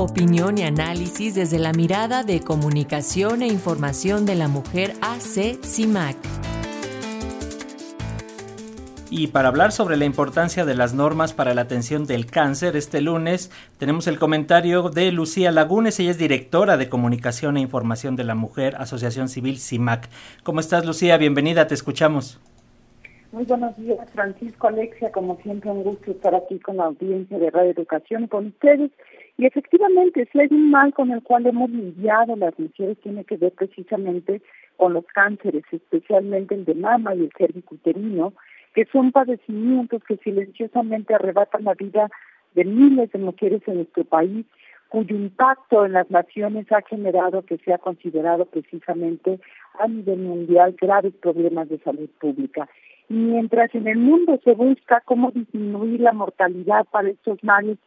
Opinión 0.00 0.56
y 0.56 0.62
análisis 0.62 1.34
desde 1.34 1.58
la 1.58 1.74
mirada 1.74 2.22
de 2.22 2.40
comunicación 2.40 3.42
e 3.42 3.48
información 3.48 4.24
de 4.24 4.34
la 4.34 4.48
mujer 4.48 4.92
AC 5.02 5.62
CIMAC. 5.62 6.16
Y 9.10 9.26
para 9.26 9.48
hablar 9.48 9.72
sobre 9.72 9.98
la 9.98 10.06
importancia 10.06 10.64
de 10.64 10.74
las 10.74 10.94
normas 10.94 11.34
para 11.34 11.52
la 11.52 11.60
atención 11.60 12.06
del 12.06 12.24
cáncer, 12.24 12.76
este 12.76 13.02
lunes 13.02 13.50
tenemos 13.76 14.06
el 14.06 14.18
comentario 14.18 14.88
de 14.88 15.12
Lucía 15.12 15.52
Lagunes, 15.52 16.00
ella 16.00 16.12
es 16.12 16.18
directora 16.18 16.78
de 16.78 16.88
Comunicación 16.88 17.58
e 17.58 17.60
Información 17.60 18.16
de 18.16 18.24
la 18.24 18.34
Mujer, 18.34 18.76
Asociación 18.76 19.28
Civil 19.28 19.58
CIMAC. 19.58 20.08
¿Cómo 20.44 20.60
estás, 20.60 20.86
Lucía? 20.86 21.18
Bienvenida, 21.18 21.66
te 21.66 21.74
escuchamos. 21.74 22.40
Muy 23.32 23.44
buenos 23.44 23.76
días, 23.76 24.10
Francisco 24.12 24.66
Alexia. 24.66 25.12
Como 25.12 25.36
siempre, 25.42 25.70
un 25.70 25.84
gusto 25.84 26.10
estar 26.10 26.34
aquí 26.34 26.58
con 26.58 26.78
la 26.78 26.86
audiencia 26.86 27.38
de 27.38 27.50
Radio 27.50 27.70
Educación 27.70 28.26
con 28.26 28.46
ustedes. 28.46 28.90
Y 29.40 29.46
efectivamente, 29.46 30.28
si 30.30 30.38
hay 30.38 30.48
un 30.50 30.70
mal 30.70 30.92
con 30.92 31.10
el 31.12 31.22
cual 31.22 31.46
hemos 31.46 31.70
lidiado 31.70 32.36
las 32.36 32.58
mujeres, 32.58 32.98
tiene 32.98 33.24
que 33.24 33.38
ver 33.38 33.52
precisamente 33.52 34.42
con 34.76 34.92
los 34.92 35.06
cánceres, 35.06 35.64
especialmente 35.72 36.54
el 36.54 36.66
de 36.66 36.74
mama 36.74 37.14
y 37.14 37.20
el 37.20 37.32
cervicuterino, 37.38 38.34
que 38.74 38.84
son 38.92 39.12
padecimientos 39.12 40.04
que 40.04 40.18
silenciosamente 40.18 41.14
arrebatan 41.14 41.64
la 41.64 41.72
vida 41.72 42.10
de 42.54 42.66
miles 42.66 43.10
de 43.12 43.18
mujeres 43.18 43.62
en 43.66 43.76
nuestro 43.76 44.04
país, 44.04 44.44
cuyo 44.90 45.16
impacto 45.16 45.86
en 45.86 45.92
las 45.92 46.10
naciones 46.10 46.70
ha 46.70 46.82
generado 46.82 47.40
que 47.40 47.56
se 47.64 47.72
ha 47.72 47.78
considerado 47.78 48.44
precisamente 48.44 49.40
a 49.78 49.88
nivel 49.88 50.18
mundial 50.18 50.76
graves 50.78 51.14
problemas 51.14 51.70
de 51.70 51.78
salud 51.78 52.10
pública. 52.20 52.68
Mientras 53.08 53.74
en 53.74 53.88
el 53.88 54.00
mundo 54.00 54.38
se 54.44 54.52
busca 54.52 55.00
cómo 55.06 55.30
disminuir 55.30 56.00
la 56.00 56.12
mortalidad 56.12 56.84
para 56.92 57.08
estos 57.08 57.42
males, 57.42 57.78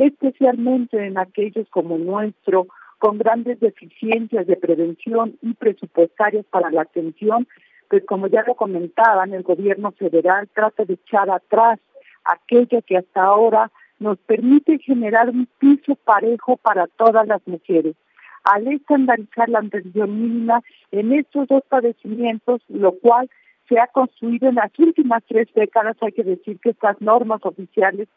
especialmente 0.00 1.04
en 1.06 1.18
aquellos 1.18 1.68
como 1.70 1.98
nuestro, 1.98 2.66
con 2.98 3.18
grandes 3.18 3.60
deficiencias 3.60 4.46
de 4.46 4.56
prevención 4.56 5.36
y 5.42 5.54
presupuestarias 5.54 6.44
para 6.46 6.70
la 6.70 6.82
atención, 6.82 7.46
pues 7.88 8.04
como 8.04 8.26
ya 8.28 8.44
lo 8.46 8.54
comentaban, 8.54 9.32
el 9.32 9.42
gobierno 9.42 9.90
federal 9.92 10.48
trata 10.54 10.84
de 10.84 10.94
echar 10.94 11.30
atrás 11.30 11.80
aquello 12.24 12.82
que 12.82 12.98
hasta 12.98 13.22
ahora 13.22 13.70
nos 13.98 14.18
permite 14.18 14.78
generar 14.78 15.30
un 15.30 15.46
piso 15.58 15.94
parejo 15.96 16.56
para 16.56 16.86
todas 16.86 17.26
las 17.26 17.46
mujeres. 17.46 17.96
Al 18.44 18.66
estandarizar 18.68 19.48
la 19.48 19.58
atención 19.58 20.20
mínima 20.20 20.62
en 20.90 21.12
estos 21.12 21.48
dos 21.48 21.62
padecimientos, 21.68 22.62
lo 22.68 22.92
cual 22.92 23.28
se 23.68 23.78
ha 23.78 23.86
construido 23.86 24.48
en 24.48 24.56
las 24.56 24.76
últimas 24.78 25.22
tres 25.28 25.48
décadas, 25.54 25.96
hay 26.00 26.12
que 26.12 26.24
decir 26.24 26.58
que 26.60 26.70
estas 26.70 27.00
normas 27.00 27.40
oficiales 27.44 28.08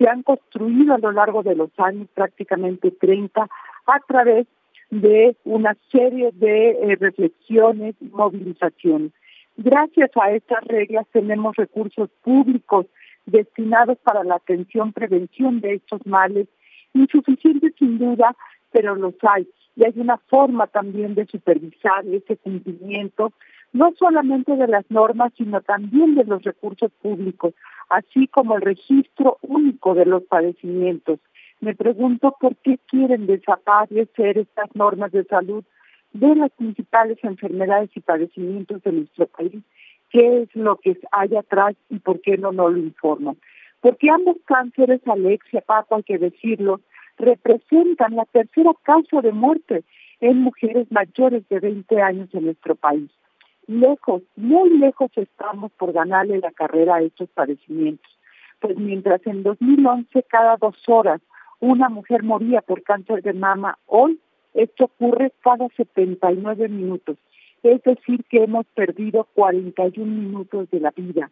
se 0.00 0.08
han 0.08 0.22
construido 0.22 0.94
a 0.94 0.98
lo 0.98 1.12
largo 1.12 1.42
de 1.42 1.54
los 1.54 1.68
años, 1.76 2.08
prácticamente 2.14 2.90
30, 2.90 3.42
a 3.42 4.00
través 4.08 4.46
de 4.88 5.36
una 5.44 5.76
serie 5.92 6.30
de 6.32 6.70
eh, 6.70 6.96
reflexiones 6.98 7.94
y 8.00 8.06
movilizaciones. 8.06 9.12
Gracias 9.58 10.10
a 10.16 10.30
estas 10.30 10.64
reglas 10.64 11.06
tenemos 11.12 11.54
recursos 11.54 12.08
públicos 12.22 12.86
destinados 13.26 13.98
para 13.98 14.24
la 14.24 14.36
atención, 14.36 14.94
prevención 14.94 15.60
de 15.60 15.74
estos 15.74 16.04
males, 16.06 16.48
insuficientes 16.94 17.74
sin 17.78 17.98
duda, 17.98 18.34
pero 18.72 18.96
los 18.96 19.14
hay. 19.20 19.46
Y 19.76 19.84
hay 19.84 19.92
una 19.96 20.16
forma 20.16 20.66
también 20.66 21.14
de 21.14 21.26
supervisar 21.26 22.06
ese 22.06 22.38
cumplimiento, 22.38 23.34
no 23.74 23.92
solamente 23.98 24.56
de 24.56 24.66
las 24.66 24.90
normas, 24.90 25.32
sino 25.36 25.60
también 25.60 26.14
de 26.14 26.24
los 26.24 26.42
recursos 26.42 26.90
públicos, 27.02 27.52
así 27.90 28.28
como 28.28 28.56
el 28.56 28.62
registro 28.62 29.38
único 29.42 29.94
de 29.94 30.06
los 30.06 30.22
padecimientos. 30.24 31.18
Me 31.60 31.74
pregunto 31.74 32.34
por 32.40 32.56
qué 32.56 32.78
quieren 32.86 33.26
desaparecer 33.26 34.38
estas 34.38 34.74
normas 34.74 35.12
de 35.12 35.24
salud 35.24 35.64
de 36.12 36.34
las 36.34 36.50
principales 36.52 37.18
enfermedades 37.22 37.90
y 37.94 38.00
padecimientos 38.00 38.82
de 38.82 38.92
nuestro 38.92 39.26
país, 39.26 39.62
qué 40.10 40.42
es 40.42 40.56
lo 40.56 40.76
que 40.76 40.98
hay 41.12 41.36
atrás 41.36 41.76
y 41.88 41.98
por 41.98 42.20
qué 42.20 42.38
no 42.38 42.52
nos 42.52 42.72
lo 42.72 42.78
informan. 42.78 43.36
Porque 43.80 44.10
ambos 44.10 44.36
cánceres, 44.44 45.00
Alexia, 45.06 45.60
Paco, 45.60 45.96
hay 45.96 46.02
que 46.02 46.18
decirlo, 46.18 46.80
representan 47.16 48.16
la 48.16 48.24
tercera 48.24 48.72
causa 48.82 49.20
de 49.20 49.32
muerte 49.32 49.84
en 50.20 50.38
mujeres 50.38 50.90
mayores 50.90 51.48
de 51.48 51.60
20 51.60 52.02
años 52.02 52.28
en 52.32 52.44
nuestro 52.44 52.74
país. 52.74 53.10
Lejos, 53.70 54.22
muy 54.34 54.78
lejos 54.78 55.12
estamos 55.14 55.70
por 55.78 55.92
ganarle 55.92 56.40
la 56.40 56.50
carrera 56.50 56.96
a 56.96 57.02
estos 57.02 57.28
padecimientos. 57.30 58.10
Pues 58.58 58.76
mientras 58.76 59.24
en 59.28 59.44
2011 59.44 60.24
cada 60.24 60.56
dos 60.56 60.74
horas 60.88 61.20
una 61.60 61.88
mujer 61.88 62.24
moría 62.24 62.62
por 62.62 62.82
cáncer 62.82 63.22
de 63.22 63.32
mama, 63.32 63.78
hoy 63.86 64.18
esto 64.54 64.86
ocurre 64.86 65.32
cada 65.44 65.68
79 65.76 66.68
minutos, 66.68 67.16
es 67.62 67.80
decir, 67.84 68.24
que 68.24 68.42
hemos 68.42 68.66
perdido 68.74 69.28
41 69.34 70.04
minutos 70.04 70.68
de 70.70 70.80
la 70.80 70.90
vida, 70.90 71.30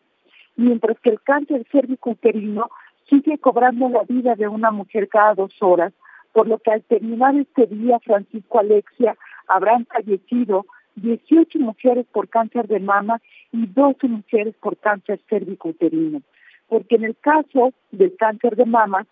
mientras 0.54 0.96
que 1.00 1.10
el 1.10 1.20
cáncer 1.20 1.66
cervicuterino 1.72 2.70
sigue 3.08 3.38
cobrando 3.38 3.88
la 3.88 4.04
vida 4.04 4.36
de 4.36 4.46
una 4.46 4.70
mujer 4.70 5.08
cada 5.08 5.34
dos 5.34 5.60
horas, 5.60 5.92
por 6.32 6.46
lo 6.46 6.58
que 6.58 6.70
al 6.70 6.84
terminar 6.84 7.34
este 7.34 7.66
día, 7.66 7.98
Francisco 7.98 8.60
Alexia, 8.60 9.16
habrán 9.48 9.86
fallecido 9.86 10.66
18 11.00 11.58
mujeres 11.58 12.06
por 12.12 12.28
cáncer 12.28 12.66
de 12.68 12.80
mama 12.80 13.20
y 13.52 13.66
12 13.66 14.08
mujeres 14.08 14.54
por 14.60 14.76
cáncer 14.76 15.20
cervicuterino. 15.28 16.22
Porque 16.68 16.96
en 16.96 17.04
el 17.04 17.16
caso 17.16 17.72
del 17.90 18.14
cáncer 18.16 18.56
de 18.56 18.66
mama, 18.66 19.06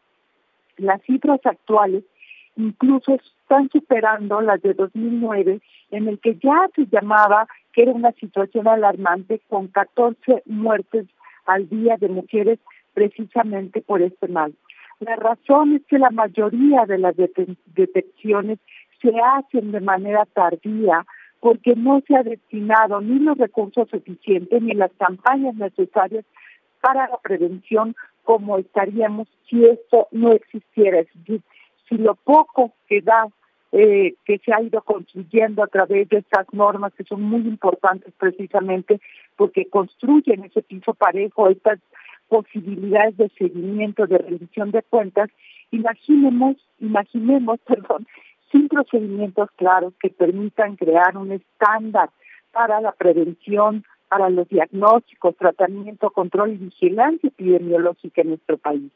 las 0.76 1.00
cifras 1.02 1.40
actuales 1.44 2.04
incluso 2.56 3.14
están 3.14 3.68
superando 3.70 4.40
las 4.40 4.60
de 4.62 4.74
2009, 4.74 5.60
en 5.90 6.08
el 6.08 6.18
que 6.18 6.36
ya 6.36 6.68
se 6.74 6.86
llamaba 6.86 7.46
que 7.72 7.82
era 7.82 7.92
una 7.92 8.12
situación 8.12 8.66
alarmante 8.66 9.40
con 9.48 9.68
14 9.68 10.42
muertes 10.46 11.06
al 11.44 11.68
día 11.68 11.96
de 11.98 12.08
mujeres 12.08 12.58
precisamente 12.94 13.82
por 13.82 14.02
este 14.02 14.28
mal. 14.28 14.54
La 15.00 15.16
razón 15.16 15.76
es 15.76 15.82
que 15.86 15.98
la 15.98 16.10
mayoría 16.10 16.86
de 16.86 16.98
las 16.98 17.14
detecciones 17.16 18.58
se 19.02 19.12
hacen 19.20 19.72
de 19.72 19.80
manera 19.80 20.24
tardía 20.32 21.04
porque 21.46 21.76
no 21.76 22.02
se 22.08 22.16
ha 22.16 22.24
destinado 22.24 23.00
ni 23.00 23.20
los 23.20 23.38
recursos 23.38 23.88
suficientes 23.88 24.60
ni 24.60 24.74
las 24.74 24.90
campañas 24.98 25.54
necesarias 25.54 26.24
para 26.80 27.06
la 27.06 27.18
prevención 27.18 27.94
como 28.24 28.58
estaríamos 28.58 29.28
si 29.48 29.64
esto 29.64 30.08
no 30.10 30.32
existiera. 30.32 31.04
Si 31.88 31.98
lo 31.98 32.16
poco 32.16 32.72
que 32.88 33.00
da, 33.00 33.28
eh, 33.70 34.16
que 34.24 34.38
se 34.38 34.52
ha 34.52 34.60
ido 34.60 34.82
construyendo 34.82 35.62
a 35.62 35.68
través 35.68 36.08
de 36.08 36.18
estas 36.18 36.52
normas 36.52 36.92
que 36.94 37.04
son 37.04 37.22
muy 37.22 37.42
importantes 37.42 38.12
precisamente 38.18 39.00
porque 39.36 39.66
construyen 39.66 40.42
ese 40.42 40.62
piso 40.62 40.94
parejo, 40.94 41.48
estas 41.48 41.78
posibilidades 42.26 43.16
de 43.18 43.28
seguimiento, 43.38 44.08
de 44.08 44.18
rendición 44.18 44.72
de 44.72 44.82
cuentas, 44.82 45.30
imaginemos, 45.70 46.56
imaginemos, 46.80 47.60
perdón, 47.68 48.04
sin 48.50 48.68
procedimientos 48.68 49.50
claros 49.56 49.94
que 50.00 50.10
permitan 50.10 50.76
crear 50.76 51.16
un 51.16 51.32
estándar 51.32 52.10
para 52.52 52.80
la 52.80 52.92
prevención, 52.92 53.84
para 54.08 54.30
los 54.30 54.48
diagnósticos, 54.48 55.36
tratamiento, 55.36 56.10
control 56.10 56.52
y 56.52 56.56
vigilancia 56.56 57.28
epidemiológica 57.28 58.22
en 58.22 58.28
nuestro 58.28 58.56
país 58.56 58.92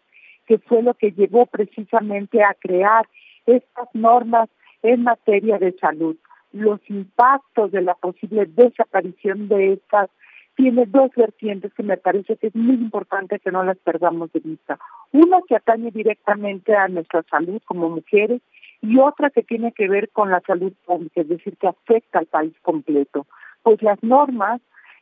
que 0.51 0.59
fue 0.59 0.83
lo 0.83 0.95
que 0.95 1.13
llevó 1.13 1.47
precisamente 1.47 2.43
a 2.43 2.55
crear 2.55 3.07
estas 3.47 3.89
normas 3.95 4.49
en 4.83 5.05
materia 5.05 5.61
de 5.61 5.77
salud. 5.79 6.17
Los 6.53 6.81
impactos 6.91 7.71
de 7.71 7.83
la 7.83 7.95
posible 7.95 8.47
desaparición 8.47 9.47
de 9.47 9.75
estas 9.75 10.11
tiene 10.57 10.87
dos 10.87 11.13
vertientes 11.17 11.73
que 11.73 11.85
me 11.85 11.97
parece 11.97 12.37
que 12.37 12.49
es 12.49 12.57
muy 12.57 12.75
importante 12.75 13.39
que 13.39 13.53
no 13.53 13.63
las 13.63 13.79
perdamos 13.79 14.33
de 14.33 14.41
vista. 14.41 14.77
Una 15.13 15.39
que 15.49 15.55
atañe 15.55 15.93
directamente 15.93 16.75
a 16.75 16.89
nuestra 16.89 17.23
salud 17.31 17.63
como 17.65 17.89
mujeres 17.89 18.43
y 18.83 18.99
otra 18.99 19.31
que 19.31 19.43
tiene 19.43 19.73
que 19.73 19.89
ver 19.89 20.11
con 20.11 20.31
la 20.31 20.41
salud 20.41 20.73
pública, 20.85 21.21
es 21.21 21.29
decir, 21.29 21.57
que 21.57 21.69
afecta 21.69 22.19
al 22.19 22.27
país 22.27 22.55
completo. 22.63 23.27
Pues 23.63 23.83
las 23.83 24.03
normas 24.03 24.61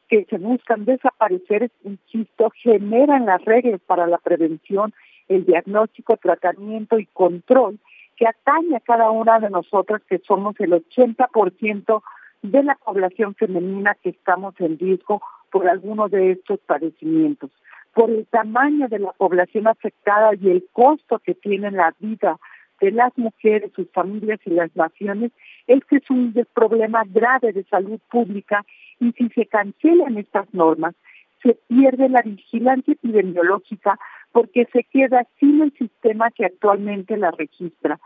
que 0.08 0.24
se 0.24 0.38
buscan 0.38 0.84
desaparecer, 0.84 1.70
insisto, 1.84 2.50
generan 2.62 3.26
las 3.26 3.44
reglas 3.44 3.80
para 3.86 4.06
la 4.06 4.18
prevención 4.18 4.92
el 5.28 5.44
diagnóstico, 5.44 6.16
tratamiento 6.16 6.98
y 6.98 7.06
control 7.06 7.78
que 8.16 8.26
atañe 8.26 8.76
a 8.76 8.80
cada 8.80 9.10
una 9.10 9.38
de 9.38 9.50
nosotras, 9.50 10.02
que 10.08 10.18
somos 10.26 10.58
el 10.58 10.72
80% 10.72 12.02
de 12.42 12.62
la 12.62 12.74
población 12.76 13.34
femenina 13.34 13.96
que 14.02 14.10
estamos 14.10 14.54
en 14.58 14.78
riesgo 14.78 15.22
por 15.50 15.68
alguno 15.68 16.08
de 16.08 16.32
estos 16.32 16.58
padecimientos. 16.60 17.50
Por 17.94 18.10
el 18.10 18.26
tamaño 18.26 18.88
de 18.88 18.98
la 18.98 19.12
población 19.12 19.66
afectada 19.66 20.34
y 20.34 20.50
el 20.50 20.66
costo 20.72 21.20
que 21.20 21.34
tiene 21.34 21.70
la 21.70 21.94
vida 22.00 22.38
de 22.80 22.92
las 22.92 23.16
mujeres, 23.18 23.72
sus 23.74 23.90
familias 23.90 24.40
y 24.44 24.50
las 24.50 24.74
naciones, 24.76 25.32
este 25.66 25.96
es 25.96 26.10
un 26.10 26.34
problema 26.54 27.02
grave 27.06 27.52
de 27.52 27.64
salud 27.64 28.00
pública 28.10 28.64
y 29.00 29.12
si 29.12 29.28
se 29.30 29.46
cancelan 29.46 30.18
estas 30.18 30.52
normas, 30.52 30.94
se 31.42 31.56
pierde 31.68 32.08
la 32.08 32.22
vigilancia 32.22 32.92
epidemiológica 32.92 33.98
porque 34.32 34.66
se 34.72 34.84
queda 34.84 35.26
sin 35.38 35.62
el 35.62 35.72
sistema 35.72 36.30
que 36.30 36.44
actualmente 36.44 37.16
la 37.16 37.30
registra. 37.30 37.98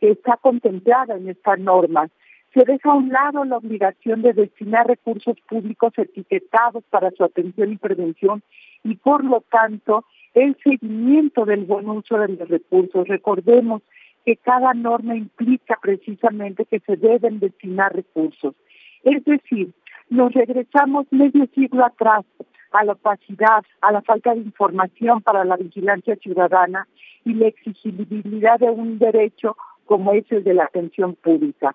que 0.00 0.12
está 0.12 0.36
contemplada 0.36 1.16
en 1.16 1.28
estas 1.28 1.58
normas. 1.58 2.12
Se 2.54 2.64
deja 2.64 2.92
a 2.92 2.94
un 2.94 3.08
lado 3.08 3.44
la 3.44 3.56
obligación 3.56 4.22
de 4.22 4.32
destinar 4.32 4.86
recursos 4.86 5.36
públicos 5.48 5.92
etiquetados 5.96 6.84
para 6.88 7.10
su 7.10 7.24
atención 7.24 7.72
y 7.72 7.76
prevención 7.76 8.42
y 8.84 8.94
por 8.94 9.24
lo 9.24 9.40
tanto 9.50 10.04
el 10.34 10.56
seguimiento 10.62 11.44
del 11.44 11.64
buen 11.64 11.88
uso 11.88 12.16
de 12.16 12.28
los 12.28 12.48
recursos. 12.48 13.08
Recordemos 13.08 13.82
que 14.28 14.36
cada 14.36 14.74
norma 14.74 15.16
implica 15.16 15.78
precisamente 15.80 16.66
que 16.66 16.80
se 16.80 16.96
deben 16.96 17.40
destinar 17.40 17.96
recursos. 17.96 18.54
Es 19.02 19.24
decir, 19.24 19.72
nos 20.10 20.34
regresamos 20.34 21.06
medio 21.10 21.46
siglo 21.54 21.86
atrás 21.86 22.26
a 22.72 22.84
la 22.84 22.92
opacidad, 22.92 23.64
a 23.80 23.90
la 23.90 24.02
falta 24.02 24.34
de 24.34 24.42
información 24.42 25.22
para 25.22 25.46
la 25.46 25.56
vigilancia 25.56 26.14
ciudadana 26.16 26.86
y 27.24 27.32
la 27.32 27.46
exigibilidad 27.46 28.58
de 28.60 28.68
un 28.68 28.98
derecho 28.98 29.56
como 29.86 30.12
es 30.12 30.30
el 30.30 30.44
de 30.44 30.52
la 30.52 30.64
atención 30.64 31.14
pública. 31.14 31.74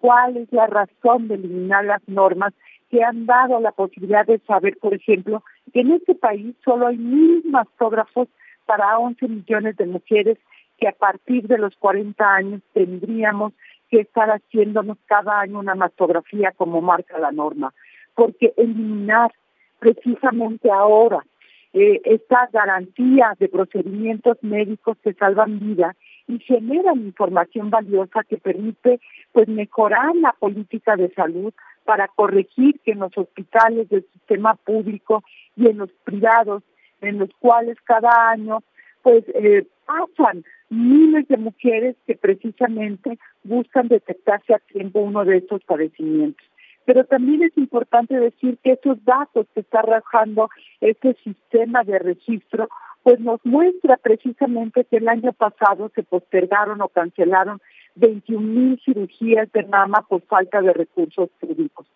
¿Cuál 0.00 0.38
es 0.38 0.52
la 0.52 0.66
razón 0.66 1.28
de 1.28 1.36
eliminar 1.36 1.84
las 1.84 2.02
normas 2.08 2.52
que 2.90 3.04
han 3.04 3.26
dado 3.26 3.60
la 3.60 3.70
posibilidad 3.70 4.26
de 4.26 4.40
saber, 4.40 4.76
por 4.78 4.92
ejemplo, 4.92 5.44
que 5.72 5.82
en 5.82 5.92
este 5.92 6.16
país 6.16 6.56
solo 6.64 6.88
hay 6.88 6.98
mil 6.98 7.44
mastógrafos 7.44 8.26
para 8.66 8.98
11 8.98 9.28
millones 9.28 9.76
de 9.76 9.86
mujeres 9.86 10.38
que 10.82 10.88
a 10.88 10.92
partir 10.92 11.46
de 11.46 11.58
los 11.58 11.76
40 11.76 12.34
años 12.34 12.60
tendríamos 12.72 13.52
que 13.88 14.00
estar 14.00 14.28
haciéndonos 14.30 14.98
cada 15.06 15.38
año 15.38 15.60
una 15.60 15.76
mastografía 15.76 16.50
como 16.56 16.80
marca 16.80 17.20
la 17.20 17.30
norma, 17.30 17.72
porque 18.16 18.52
eliminar 18.56 19.30
precisamente 19.78 20.72
ahora 20.72 21.24
eh, 21.72 22.00
esta 22.04 22.48
garantía 22.52 23.36
de 23.38 23.48
procedimientos 23.48 24.38
médicos 24.42 24.98
que 25.04 25.12
salvan 25.14 25.60
vidas 25.60 25.94
y 26.26 26.40
generan 26.40 26.98
información 26.98 27.70
valiosa 27.70 28.24
que 28.28 28.38
permite 28.38 28.98
pues 29.30 29.46
mejorar 29.46 30.16
la 30.16 30.32
política 30.32 30.96
de 30.96 31.14
salud 31.14 31.54
para 31.84 32.08
corregir 32.08 32.80
que 32.80 32.90
en 32.90 32.98
los 32.98 33.16
hospitales 33.16 33.88
del 33.88 34.04
sistema 34.12 34.56
público 34.56 35.22
y 35.54 35.68
en 35.68 35.78
los 35.78 35.92
privados 36.02 36.64
en 37.00 37.20
los 37.20 37.30
cuales 37.38 37.78
cada 37.84 38.30
año 38.30 38.64
pues 39.02 39.24
eh, 39.34 39.64
pasan 39.86 40.44
miles 40.72 41.28
de 41.28 41.36
mujeres 41.36 41.96
que 42.06 42.16
precisamente 42.16 43.18
buscan 43.44 43.88
detectarse 43.88 44.54
a 44.54 44.58
tiempo 44.58 45.00
uno 45.00 45.24
de 45.24 45.36
estos 45.36 45.62
padecimientos. 45.64 46.44
Pero 46.86 47.04
también 47.04 47.42
es 47.42 47.56
importante 47.58 48.18
decir 48.18 48.58
que 48.64 48.72
esos 48.72 49.04
datos 49.04 49.46
que 49.54 49.60
está 49.60 49.80
arrojando 49.80 50.48
este 50.80 51.14
sistema 51.22 51.84
de 51.84 51.98
registro, 51.98 52.68
pues 53.02 53.20
nos 53.20 53.44
muestra 53.44 53.98
precisamente 53.98 54.84
que 54.84 54.96
el 54.96 55.08
año 55.08 55.32
pasado 55.34 55.90
se 55.94 56.02
postergaron 56.02 56.80
o 56.80 56.88
cancelaron 56.88 57.60
21 57.96 58.40
mil 58.40 58.80
cirugías 58.82 59.52
de 59.52 59.64
mama 59.64 60.06
por 60.08 60.22
falta 60.22 60.62
de 60.62 60.72
recursos 60.72 61.28
públicos. 61.38 61.86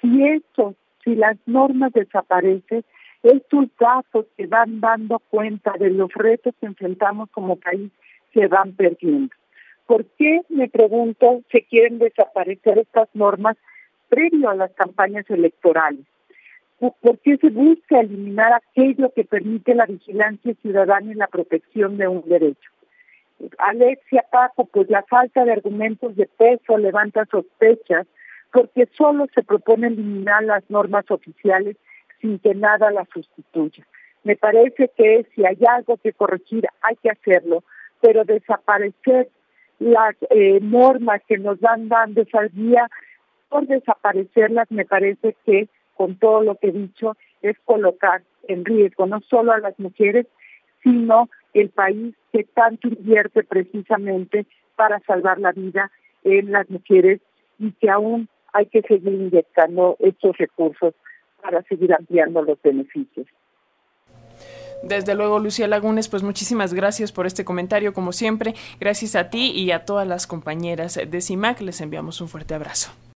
Si 0.00 0.24
esto, 0.24 0.74
si 1.04 1.14
las 1.14 1.36
normas 1.46 1.92
desaparecen, 1.92 2.84
estos 3.22 3.66
datos 3.78 4.26
que 4.36 4.46
van 4.46 4.80
dando 4.80 5.18
cuenta 5.18 5.72
de 5.78 5.90
los 5.90 6.12
retos 6.14 6.54
que 6.60 6.66
enfrentamos 6.66 7.30
como 7.30 7.56
país 7.56 7.90
se 8.32 8.46
van 8.46 8.72
perdiendo. 8.72 9.34
¿Por 9.86 10.04
qué, 10.04 10.42
me 10.48 10.68
pregunto, 10.68 11.42
se 11.50 11.62
quieren 11.62 11.98
desaparecer 11.98 12.78
estas 12.78 13.08
normas 13.14 13.56
previo 14.08 14.50
a 14.50 14.54
las 14.54 14.72
campañas 14.72 15.28
electorales? 15.30 16.04
¿Por 16.78 17.18
qué 17.18 17.36
se 17.38 17.50
busca 17.50 18.00
eliminar 18.00 18.52
aquello 18.52 19.12
que 19.12 19.24
permite 19.24 19.74
la 19.74 19.86
vigilancia 19.86 20.54
ciudadana 20.62 21.10
y 21.10 21.14
la 21.14 21.26
protección 21.26 21.96
de 21.96 22.06
un 22.06 22.22
derecho? 22.28 22.70
Alexia 23.58 24.24
Paco, 24.30 24.66
pues 24.66 24.88
la 24.88 25.02
falta 25.02 25.44
de 25.44 25.52
argumentos 25.52 26.14
de 26.16 26.26
peso 26.26 26.78
levanta 26.78 27.24
sospechas 27.26 28.06
porque 28.52 28.88
solo 28.96 29.26
se 29.34 29.42
propone 29.42 29.88
eliminar 29.88 30.44
las 30.44 30.68
normas 30.70 31.10
oficiales 31.10 31.76
sin 32.20 32.38
que 32.38 32.54
nada 32.54 32.90
las 32.90 33.08
sustituya. 33.10 33.86
Me 34.24 34.36
parece 34.36 34.90
que 34.96 35.26
si 35.34 35.44
hay 35.44 35.58
algo 35.68 35.96
que 35.96 36.12
corregir 36.12 36.66
hay 36.82 36.96
que 36.96 37.10
hacerlo, 37.10 37.64
pero 38.00 38.24
desaparecer 38.24 39.28
las 39.78 40.16
eh, 40.30 40.58
normas 40.60 41.22
que 41.28 41.38
nos 41.38 41.60
dan 41.60 41.88
dando 41.88 42.22
esa 42.22 42.42
guía, 42.44 42.88
por 43.48 43.66
desaparecerlas 43.66 44.70
me 44.70 44.84
parece 44.84 45.36
que 45.46 45.68
con 45.96 46.16
todo 46.16 46.42
lo 46.42 46.56
que 46.56 46.68
he 46.68 46.72
dicho 46.72 47.16
es 47.42 47.56
colocar 47.64 48.22
en 48.46 48.64
riesgo 48.64 49.06
no 49.06 49.20
solo 49.20 49.52
a 49.52 49.58
las 49.58 49.78
mujeres, 49.78 50.26
sino 50.82 51.28
el 51.54 51.70
país 51.70 52.14
que 52.32 52.44
tanto 52.44 52.88
invierte 52.88 53.42
precisamente 53.44 54.46
para 54.76 55.00
salvar 55.00 55.38
la 55.38 55.52
vida 55.52 55.90
en 56.24 56.52
las 56.52 56.68
mujeres 56.70 57.20
y 57.58 57.72
que 57.72 57.90
aún 57.90 58.28
hay 58.52 58.66
que 58.66 58.82
seguir 58.82 59.12
inyectando 59.12 59.96
estos 59.98 60.36
recursos 60.38 60.94
para 61.40 61.62
seguir 61.62 61.92
ampliando 61.92 62.42
los 62.42 62.60
beneficios. 62.62 63.26
Desde 64.82 65.14
luego, 65.14 65.40
Lucía 65.40 65.66
Lagunes, 65.66 66.08
pues 66.08 66.22
muchísimas 66.22 66.72
gracias 66.72 67.10
por 67.10 67.26
este 67.26 67.44
comentario, 67.44 67.92
como 67.92 68.12
siempre. 68.12 68.54
Gracias 68.78 69.16
a 69.16 69.28
ti 69.28 69.50
y 69.50 69.72
a 69.72 69.84
todas 69.84 70.06
las 70.06 70.26
compañeras 70.26 71.00
de 71.04 71.20
CIMAC. 71.20 71.60
Les 71.60 71.80
enviamos 71.80 72.20
un 72.20 72.28
fuerte 72.28 72.54
abrazo. 72.54 72.92